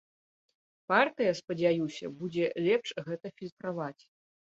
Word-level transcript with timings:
Партыя, 0.91 1.33
спадзяюся, 1.39 2.05
будзе 2.21 2.45
лепш 2.69 2.89
гэта 3.11 3.27
фільтраваць. 3.37 4.03